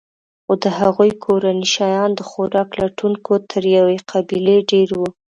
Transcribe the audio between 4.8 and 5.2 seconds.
وو.